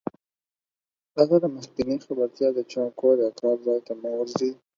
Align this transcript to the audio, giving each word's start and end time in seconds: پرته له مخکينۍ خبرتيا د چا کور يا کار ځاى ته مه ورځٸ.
پرته 1.13 1.35
له 1.43 1.49
مخکينۍ 1.55 1.97
خبرتيا 2.07 2.47
د 2.53 2.59
چا 2.71 2.83
کور 2.99 3.15
يا 3.23 3.29
کار 3.39 3.55
ځاى 3.65 3.79
ته 3.87 3.93
مه 4.01 4.09
ورځٸ. 4.17 4.39